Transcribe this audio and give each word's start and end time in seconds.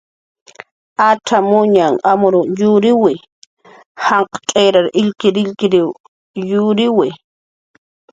Acxamuñanh 1.09 1.97
amruw 2.11 2.45
yuriwi, 2.59 3.13
janq' 4.05 4.39
tz'irar 4.47 4.87
illkirillkiriw 5.01 5.89
yuriwi 6.49 7.07